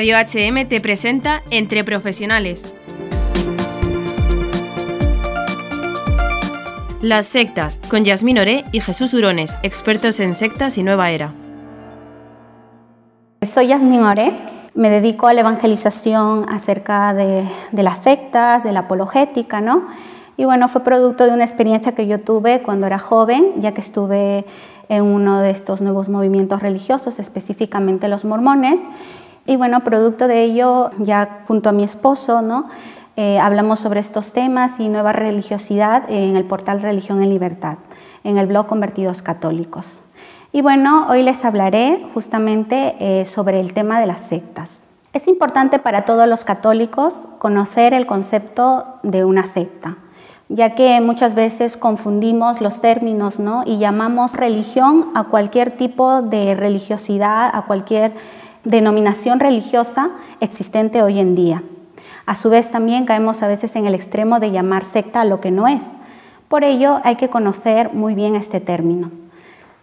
[0.00, 2.74] Radio HM te presenta Entre Profesionales.
[7.02, 11.34] Las sectas, con Yasmín Oré y Jesús Urones, expertos en sectas y nueva era.
[13.42, 14.32] Soy Yasmín Oré,
[14.72, 19.86] me dedico a la evangelización acerca de, de, las sectas, de la apologética, ¿no?
[20.38, 23.82] Y bueno, fue producto de una experiencia que yo tuve cuando era joven, ya que
[23.82, 24.46] estuve
[24.88, 28.80] en uno de estos nuevos movimientos religiosos, específicamente los mormones.
[29.50, 32.68] Y bueno, producto de ello, ya junto a mi esposo, ¿no?
[33.16, 37.78] Eh, hablamos sobre estos temas y nueva religiosidad en el portal Religión en Libertad,
[38.22, 40.02] en el blog Convertidos Católicos.
[40.52, 44.70] Y bueno, hoy les hablaré justamente eh, sobre el tema de las sectas.
[45.12, 49.96] Es importante para todos los católicos conocer el concepto de una secta,
[50.48, 53.64] ya que muchas veces confundimos los términos ¿no?
[53.66, 58.12] y llamamos religión a cualquier tipo de religiosidad, a cualquier
[58.64, 61.62] denominación religiosa existente hoy en día.
[62.26, 65.40] A su vez también caemos a veces en el extremo de llamar secta a lo
[65.40, 65.84] que no es.
[66.48, 69.10] Por ello hay que conocer muy bien este término.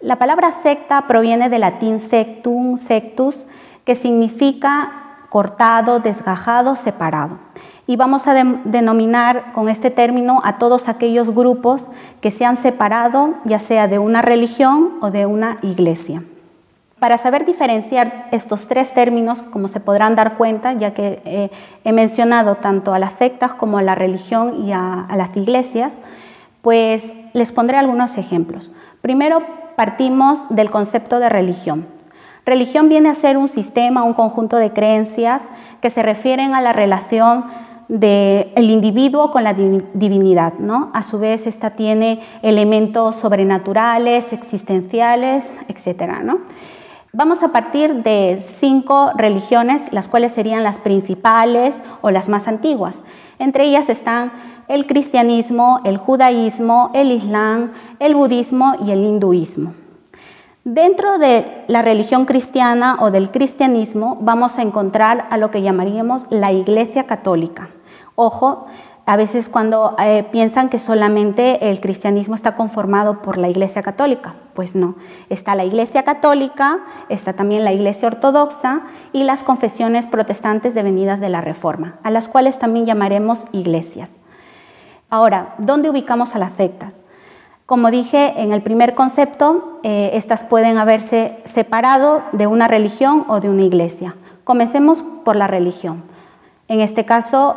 [0.00, 3.44] La palabra secta proviene del latín sectum, sectus,
[3.84, 4.92] que significa
[5.28, 7.38] cortado, desgajado, separado.
[7.86, 13.34] Y vamos a denominar con este término a todos aquellos grupos que se han separado,
[13.44, 16.22] ya sea de una religión o de una iglesia.
[17.00, 21.50] Para saber diferenciar estos tres términos, como se podrán dar cuenta, ya que eh,
[21.82, 25.94] he mencionado tanto a las sectas como a la religión y a, las iglesias,
[26.60, 28.70] pues les pondré algunos ejemplos.
[29.00, 29.40] Primero
[29.76, 31.86] partimos del concepto de religión.
[32.44, 35.44] Religión viene a ser un sistema, un conjunto de creencias
[35.80, 37.46] que se refieren a la relación
[37.88, 40.52] del individuo con la divinidad.
[40.58, 40.90] ¿no?
[40.92, 46.20] A su vez, esta tiene elementos sobrenaturales, existenciales, etc.
[46.22, 46.40] ¿no?
[47.12, 53.00] Vamos a partir de cinco religiones, las cuales serían las principales o las más antiguas.
[53.40, 54.30] Entre ellas están
[54.68, 59.74] el cristianismo, el judaísmo, el islam, el budismo y el hinduismo.
[60.62, 66.28] Dentro de la religión cristiana o del cristianismo vamos a encontrar a lo que llamaríamos
[66.30, 67.70] la Iglesia Católica.
[68.14, 68.66] Ojo,
[69.10, 74.36] a veces cuando eh, piensan que solamente el cristianismo está conformado por la Iglesia Católica,
[74.54, 74.94] pues no.
[75.28, 76.78] Está la Iglesia Católica,
[77.08, 78.82] está también la Iglesia Ortodoxa
[79.12, 84.12] y las confesiones protestantes devenidas de la Reforma, a las cuales también llamaremos iglesias.
[85.08, 86.94] Ahora, ¿dónde ubicamos a las sectas?
[87.66, 93.40] Como dije en el primer concepto, eh, estas pueden haberse separado de una religión o
[93.40, 94.14] de una iglesia.
[94.44, 96.04] Comencemos por la religión.
[96.68, 97.56] En este caso,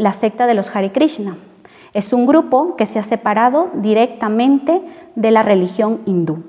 [0.00, 1.36] la secta de los Hare Krishna.
[1.92, 4.80] Es un grupo que se ha separado directamente
[5.14, 6.42] de la religión hindú.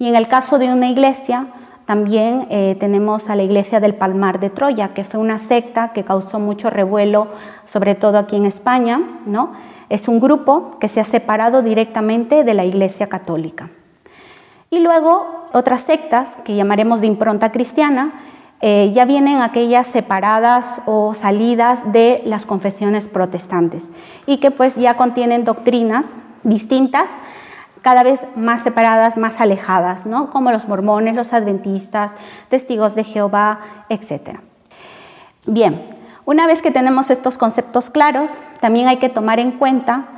[0.00, 1.46] Y en el caso de una iglesia,
[1.86, 6.02] también eh, tenemos a la iglesia del Palmar de Troya, que fue una secta que
[6.02, 7.28] causó mucho revuelo,
[7.64, 9.00] sobre todo aquí en España.
[9.24, 9.52] ¿no?
[9.88, 13.70] Es un grupo que se ha separado directamente de la iglesia católica.
[14.70, 18.14] Y luego otras sectas que llamaremos de impronta cristiana,
[18.60, 23.90] eh, ya vienen aquellas separadas o salidas de las confesiones protestantes
[24.26, 27.10] y que pues ya contienen doctrinas distintas,
[27.82, 30.30] cada vez más separadas, más alejadas, ¿no?
[30.30, 32.14] como los mormones, los adventistas,
[32.48, 33.60] testigos de Jehová,
[33.90, 34.38] etc.
[35.46, 35.84] Bien,
[36.24, 40.08] una vez que tenemos estos conceptos claros, también hay que tomar en cuenta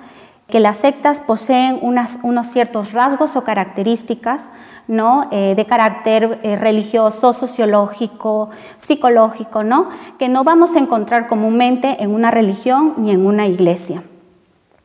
[0.49, 4.49] que las sectas poseen unos ciertos rasgos o características
[4.87, 5.27] ¿no?
[5.33, 9.89] Eh, de carácter eh, religioso, sociológico, psicológico, ¿no?
[10.19, 14.05] que no vamos a encontrar comúnmente en una religión ni en una iglesia.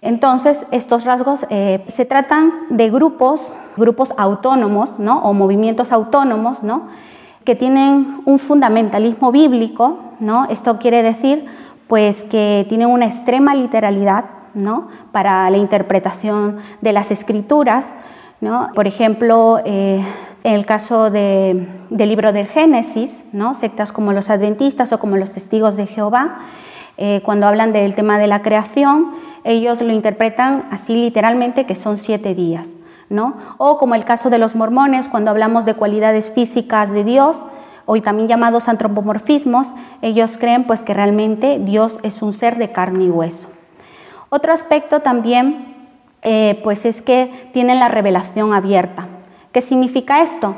[0.02, 5.20] Entonces, estos rasgos eh, se tratan de grupos, grupos autónomos ¿no?
[5.20, 6.88] o movimientos autónomos ¿no?
[7.46, 10.00] que tienen un fundamentalismo bíblico.
[10.20, 10.46] ¿no?
[10.50, 11.46] Esto quiere decir
[11.86, 14.88] pues, que tienen una extrema literalidad ¿no?
[15.12, 17.94] para la interpretación de las escrituras,
[18.74, 20.04] por ejemplo, eh,
[20.44, 23.54] en el caso del libro del Génesis, ¿no?
[23.54, 26.40] sectas como los adventistas o como los testigos de Jehová,
[26.98, 29.12] eh, cuando hablan del tema de la creación,
[29.44, 32.78] ellos lo interpretan así literalmente que son siete días.
[33.10, 33.36] ¿no?
[33.58, 37.46] O como el caso de los mormones, cuando hablamos de cualidades físicas de Dios,
[37.86, 39.68] hoy también llamados antropomorfismos,
[40.02, 43.50] ellos creen pues que realmente Dios es un ser de carne y hueso.
[44.34, 45.76] Otro aspecto también
[46.22, 49.10] eh, pues es que tienen la revelación abierta.
[49.52, 50.56] ¿Qué significa esto?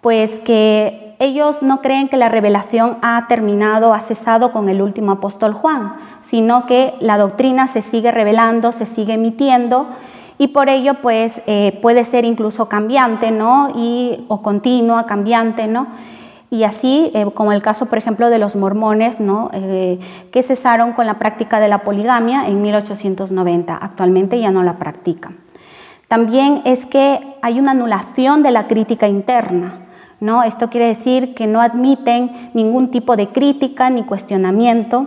[0.00, 5.12] Pues que ellos no creen que la revelación ha terminado, ha cesado con el último
[5.12, 9.86] apóstol Juan, sino que la doctrina se sigue revelando, se sigue emitiendo
[10.36, 13.70] y por ello pues eh, puede ser incluso cambiante, ¿no?
[13.76, 15.86] Y, o continua, cambiante, ¿no?
[16.52, 19.48] Y así eh, como el caso, por ejemplo, de los mormones, ¿no?
[19.54, 19.98] Eh,
[20.30, 23.74] que cesaron con la práctica de la poligamia en 1890.
[23.74, 25.38] Actualmente ya no la practican.
[26.08, 29.86] También es que hay una anulación de la crítica interna.
[30.20, 30.42] ¿no?
[30.42, 35.06] Esto quiere decir que no admiten ningún tipo de crítica ni cuestionamiento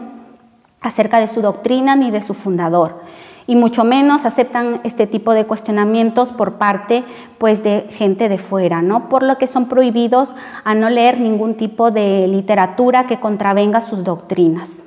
[0.81, 3.01] acerca de su doctrina ni de su fundador
[3.47, 7.03] y mucho menos aceptan este tipo de cuestionamientos por parte
[7.38, 9.09] pues de gente de fuera, ¿no?
[9.09, 10.33] Por lo que son prohibidos
[10.63, 14.83] a no leer ningún tipo de literatura que contravenga sus doctrinas.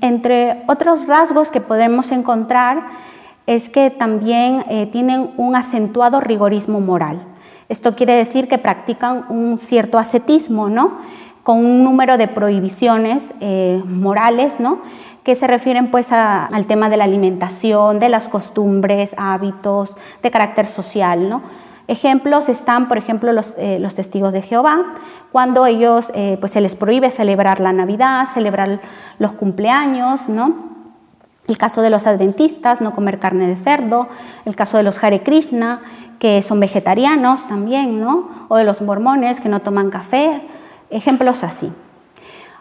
[0.00, 2.86] Entre otros rasgos que podemos encontrar
[3.46, 7.26] es que también eh, tienen un acentuado rigorismo moral.
[7.68, 10.98] Esto quiere decir que practican un cierto ascetismo, ¿no?
[11.42, 14.78] Con un número de prohibiciones eh, morales, ¿no?
[15.22, 20.66] Que se refieren pues al tema de la alimentación, de las costumbres, hábitos, de carácter
[20.66, 21.28] social.
[21.28, 21.42] ¿no?
[21.90, 24.94] Ejemplos están, por ejemplo, los, eh, testigos de Jehová,
[25.32, 28.80] cuando ellos eh, pues se les prohíbe celebrar la Navidad, celebrar
[29.18, 30.70] los cumpleaños, ¿no?
[31.48, 34.08] El caso de los adventistas, no comer carne de cerdo,
[34.44, 35.80] el caso de los Hare Krishna,
[36.20, 38.28] que son vegetarianos también, ¿no?
[38.46, 40.42] O de los mormones que no toman café,
[40.90, 41.72] ejemplos así.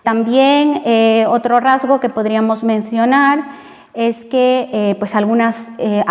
[0.09, 3.45] También eh, otro rasgo que podríamos mencionar
[3.93, 6.03] es que eh, pues algunas eh,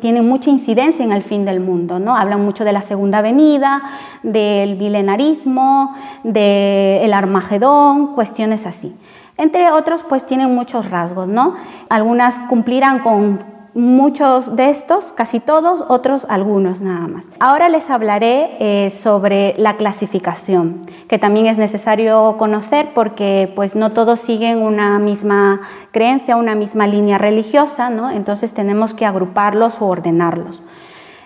[0.00, 2.16] tienen mucha incidencia en el fin del mundo, ¿no?
[2.16, 3.82] Hablan mucho de la segunda venida,
[4.24, 5.94] del milenarismo,
[6.24, 8.96] del Armagedón, cuestiones así.
[9.36, 11.54] Entre otros, pues tienen muchos rasgos, ¿no?
[11.88, 13.44] Algunas cumplirán con
[13.76, 17.28] muchos de estos, casi todos, otros algunos nada más.
[17.40, 23.92] Ahora les hablaré eh, sobre la clasificación, que también es necesario conocer porque pues no
[23.92, 25.60] todos siguen una misma
[25.92, 28.10] creencia, una misma línea religiosa, ¿no?
[28.10, 30.62] entonces tenemos que agruparlos o ordenarlos.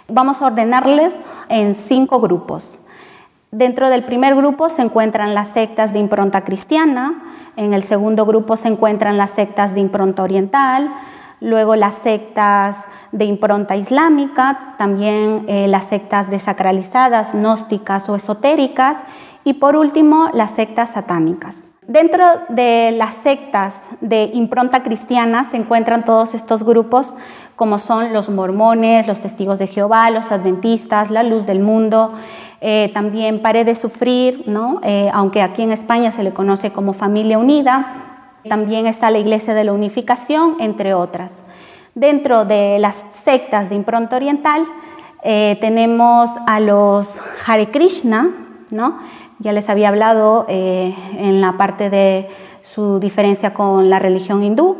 [0.08, 1.14] Vamos a ordenarles
[1.48, 2.80] en cinco grupos.
[3.52, 7.22] Dentro del primer grupo se encuentran las sectas de impronta cristiana,
[7.56, 10.92] en el segundo grupo se encuentran las sectas de impronta oriental,
[11.40, 18.98] luego las sectas de impronta islámica, también eh, las sectas desacralizadas, gnósticas o esotéricas
[19.44, 21.64] y por último las sectas satánicas.
[21.86, 27.14] Dentro de las sectas de impronta cristiana se encuentran todos estos grupos
[27.56, 32.12] como son los mormones, los testigos de Jehová, los adventistas, la luz del mundo,
[32.60, 34.80] eh, también Pared de Sufrir, ¿no?
[34.82, 38.09] Eh, aunque aquí en España se le conoce como Familia Unida,
[38.48, 41.40] también está la Iglesia de la Unificación, entre otras.
[41.94, 44.64] Dentro de las sectas de impronta oriental
[45.22, 48.30] eh, tenemos a los Hare Krishna,
[48.70, 48.98] ¿no?
[49.40, 52.28] ya les había hablado eh, en la parte de
[52.62, 54.78] su diferencia con la religión hindú.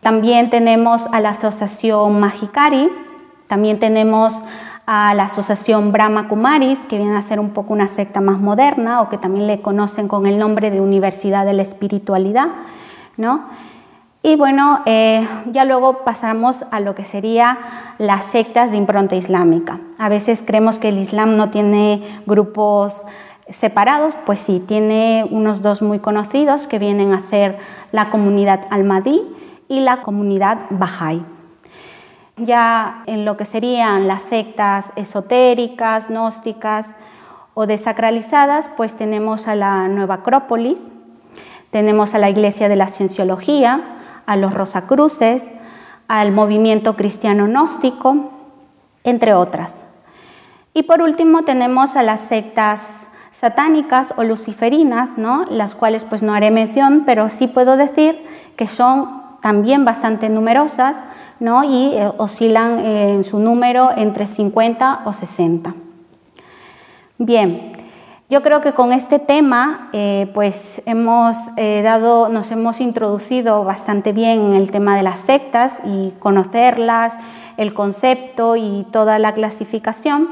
[0.00, 2.90] También tenemos a la asociación Mahikari,
[3.46, 4.40] también tenemos
[4.86, 9.02] a la asociación Brahma Kumaris, que viene a ser un poco una secta más moderna
[9.02, 12.48] o que también le conocen con el nombre de Universidad de la Espiritualidad.
[14.22, 17.58] Y bueno, eh, ya luego pasamos a lo que sería
[17.98, 19.80] las sectas de impronta islámica.
[19.98, 23.02] A veces creemos que el Islam no tiene grupos
[23.48, 27.58] separados, pues sí, tiene unos dos muy conocidos que vienen a ser
[27.92, 29.22] la comunidad Almadí
[29.68, 31.24] y la comunidad Bahá'í.
[32.36, 36.94] Ya en lo que serían las sectas esotéricas, gnósticas
[37.54, 40.92] o desacralizadas, pues tenemos a la Nueva Acrópolis,
[41.70, 43.80] tenemos a la Iglesia de la Cienciología,
[44.26, 45.44] a los Rosacruces,
[46.08, 48.30] al movimiento cristiano gnóstico,
[49.04, 49.84] entre otras.
[50.74, 52.82] Y por último tenemos a las sectas
[53.32, 55.44] satánicas o luciferinas, ¿no?
[55.48, 58.20] las cuales pues no haré mención, pero sí puedo decir
[58.56, 61.02] que son también bastante numerosas
[61.38, 61.64] ¿no?
[61.64, 65.74] y eh, oscilan en su número entre 50 o 60.
[67.18, 67.72] Bien,
[68.30, 74.12] yo creo que con este tema eh, pues hemos eh, dado, nos hemos introducido bastante
[74.12, 77.14] bien en el tema de las sectas y conocerlas,
[77.56, 80.28] el concepto y toda la clasificación.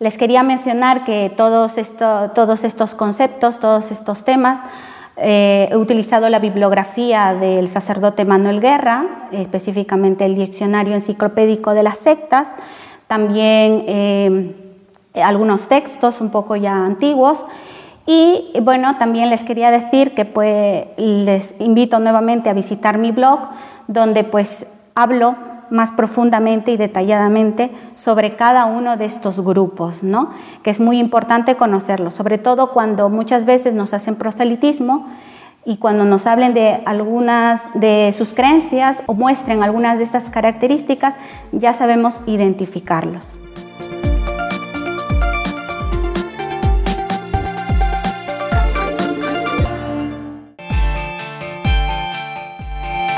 [0.00, 1.74] Les quería mencionar que todos,
[2.34, 4.58] todos estos conceptos, todos estos temas,
[5.16, 11.98] eh, he utilizado la bibliografía del sacerdote Manuel Guerra, específicamente el diccionario enciclopédico de las
[11.98, 12.54] sectas,
[13.06, 14.65] también
[15.22, 17.44] algunos textos un poco ya antiguos.
[18.06, 23.40] Y bueno, también les quería decir que pues, les invito nuevamente a visitar mi blog,
[23.88, 25.34] donde pues hablo
[25.70, 30.30] más profundamente y detalladamente sobre cada uno de estos grupos, ¿no?
[30.62, 35.06] que es muy importante conocerlos, sobre todo cuando muchas veces nos hacen proselitismo
[35.64, 41.14] y cuando nos hablen de algunas de sus creencias o muestren algunas de estas características,
[41.50, 43.45] ya sabemos identificarlos.